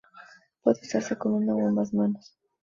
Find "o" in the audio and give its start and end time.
1.53-1.67